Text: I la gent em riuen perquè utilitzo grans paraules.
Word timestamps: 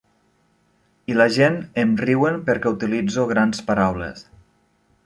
I 1.13 1.17
la 1.17 1.27
gent 1.35 1.59
em 1.83 1.93
riuen 2.07 2.41
perquè 2.49 2.73
utilitzo 2.79 3.31
grans 3.35 3.65
paraules. 3.71 4.27